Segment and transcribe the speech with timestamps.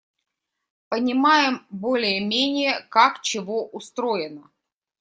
[0.89, 4.49] Понимаем более-менее, как чего устроено.